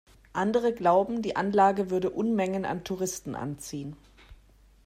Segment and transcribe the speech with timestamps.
[0.33, 3.95] Andere glauben, die Anlage würde Unmengen an Touristen anziehen.